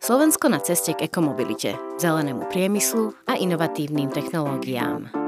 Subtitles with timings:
[0.00, 5.19] Slovensko na ceste k ekomobilite, zelenému priemyslu a inovatívnym technológiám.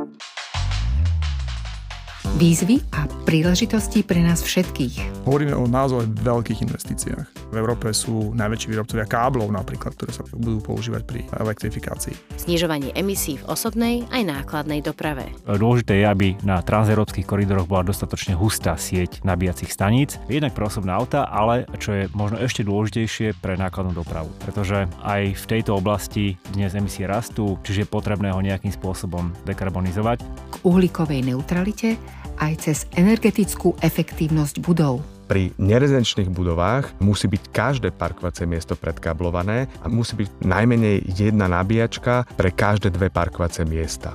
[2.43, 5.23] Výzvy a príležitosti pre nás všetkých.
[5.31, 7.55] Hovoríme o naozaj veľkých investíciách.
[7.55, 12.43] V Európe sú najväčší výrobcovia káblov napríklad, ktoré sa budú používať pri elektrifikácii.
[12.43, 15.31] Znižovanie emisí v osobnej aj nákladnej doprave.
[15.47, 20.91] Dôležité je, aby na transeurópskych koridoroch bola dostatočne hustá sieť nabíjacích staníc, jednak pre osobné
[20.91, 24.35] auta, ale čo je možno ešte dôležitejšie pre nákladnú dopravu.
[24.43, 30.27] Pretože aj v tejto oblasti dnes emisie rastú, čiže je potrebné ho nejakým spôsobom dekarbonizovať.
[30.51, 31.95] K uhlíkovej neutralite
[32.43, 35.07] aj cez energetickú efektívnosť budov.
[35.31, 42.27] Pri nerezidenčných budovách musí byť každé parkovacie miesto predkablované a musí byť najmenej jedna nabíjačka
[42.35, 44.13] pre každé dve parkovacie miesta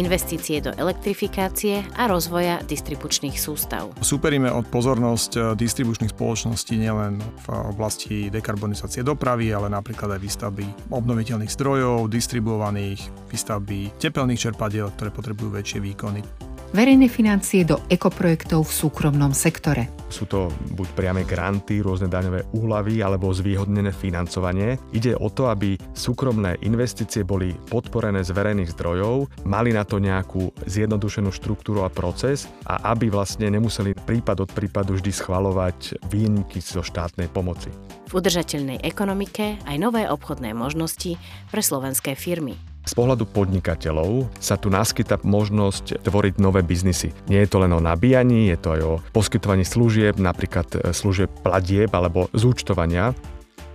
[0.00, 3.92] investície do elektrifikácie a rozvoja distribučných sústav.
[4.00, 10.64] Superíme od pozornosť eh, distribučných spoločností nielen v oblasti dekarbonizácie dopravy, ale napríklad aj výstavby
[10.88, 18.72] obnoviteľných zdrojov, distribuovaných, výstavby tepelných čerpadiel, ktoré potrebujú väčšie výkony verejné financie do ekoprojektov v
[18.72, 19.90] súkromnom sektore.
[20.10, 24.78] Sú to buď priame granty, rôzne daňové úlavy alebo zvýhodnené financovanie.
[24.90, 30.50] Ide o to, aby súkromné investície boli podporené z verejných zdrojov, mali na to nejakú
[30.66, 36.82] zjednodušenú štruktúru a proces a aby vlastne nemuseli prípad od prípadu vždy schvalovať výnimky zo
[36.82, 37.70] štátnej pomoci.
[38.10, 41.14] V udržateľnej ekonomike aj nové obchodné možnosti
[41.54, 42.69] pre slovenské firmy.
[42.90, 47.14] Z pohľadu podnikateľov sa tu naskyta možnosť tvoriť nové biznisy.
[47.30, 51.30] Nie je to len o nabíjaní, je to aj o poskytovaní služieb, napríklad e, služieb
[51.46, 53.14] platieb alebo zúčtovania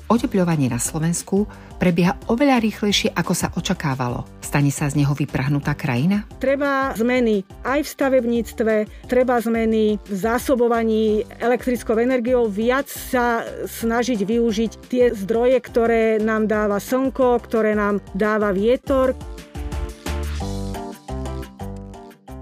[0.08, 1.50] otepľovanie na Slovensku
[1.82, 4.24] prebieha oveľa rýchlejšie, ako sa očakávalo.
[4.40, 6.24] Stane sa z neho vyprahnutá krajina?
[6.40, 8.74] Treba zmeny aj v stavebníctve,
[9.12, 16.80] treba zmeny v zásobovaní elektrickou energiou, viac sa snažiť využiť tie zdroje, ktoré nám dáva
[16.80, 19.18] slnko, ktoré nám dáva vietor.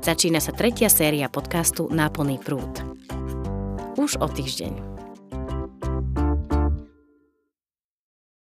[0.03, 2.83] Začína sa tretia séria podcastu Náplný prúd.
[3.95, 4.92] Už o týždeň.